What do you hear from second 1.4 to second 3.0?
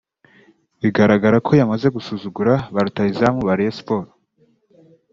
ko yamaze gusuzugura ba